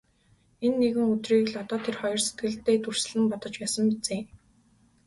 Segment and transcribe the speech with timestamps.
[0.65, 4.21] Энэ нэгэн өдрийг л одоо тэр хоёр сэтгэлдээ дүрслэн бодож байсан биз ээ.